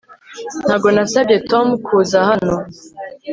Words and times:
Ntabwo 0.65 0.87
nasabye 0.95 1.37
Tom 1.51 1.67
kuza 1.85 2.17
hano 2.29 2.55